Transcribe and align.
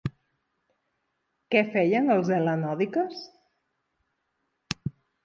Què 1.55 1.61
feien 1.75 2.09
els 2.13 2.31
Hel·lanòdiques? 2.37 3.21